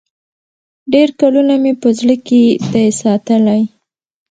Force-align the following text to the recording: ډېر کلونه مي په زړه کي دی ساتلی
ډېر 0.93 1.09
کلونه 1.21 1.53
مي 1.63 1.73
په 1.81 1.89
زړه 1.99 2.15
کي 2.27 2.43
دی 2.71 2.87
ساتلی 3.01 3.61